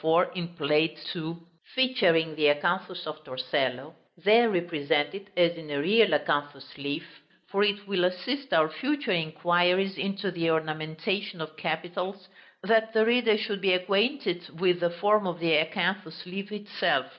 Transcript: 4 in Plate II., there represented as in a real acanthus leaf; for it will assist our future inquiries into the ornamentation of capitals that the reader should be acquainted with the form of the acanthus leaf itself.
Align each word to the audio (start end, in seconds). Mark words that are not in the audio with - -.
4 0.00 0.30
in 0.36 0.46
Plate 0.54 0.96
II., 1.16 1.38
there 1.74 2.12
represented 4.48 5.28
as 5.36 5.52
in 5.56 5.68
a 5.68 5.80
real 5.80 6.14
acanthus 6.14 6.76
leaf; 6.78 7.02
for 7.48 7.64
it 7.64 7.88
will 7.88 8.04
assist 8.04 8.52
our 8.54 8.68
future 8.68 9.10
inquiries 9.10 9.98
into 9.98 10.30
the 10.30 10.48
ornamentation 10.48 11.40
of 11.40 11.56
capitals 11.56 12.28
that 12.62 12.92
the 12.92 13.04
reader 13.04 13.36
should 13.36 13.60
be 13.60 13.72
acquainted 13.72 14.60
with 14.60 14.78
the 14.78 14.90
form 14.90 15.26
of 15.26 15.40
the 15.40 15.56
acanthus 15.56 16.24
leaf 16.24 16.52
itself. 16.52 17.10